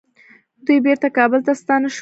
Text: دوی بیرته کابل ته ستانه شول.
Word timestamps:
دوی 0.65 0.79
بیرته 0.85 1.07
کابل 1.17 1.39
ته 1.47 1.51
ستانه 1.61 1.85
شول. 1.87 1.89